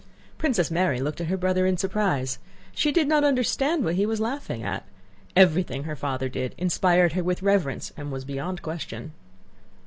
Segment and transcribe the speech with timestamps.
[0.39, 2.39] Princess Mary looked at her brother in surprise.
[2.73, 4.83] She did not understand what he was laughing at.
[5.35, 9.11] Everything her father did inspired her with reverence and was beyond question.